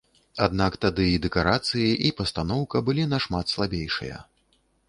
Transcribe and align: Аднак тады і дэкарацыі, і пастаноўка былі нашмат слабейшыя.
Аднак 0.45 0.77
тады 0.85 1.05
і 1.17 1.19
дэкарацыі, 1.25 1.85
і 2.09 2.13
пастаноўка 2.21 2.77
былі 2.89 3.07
нашмат 3.15 3.45
слабейшыя. 3.57 4.17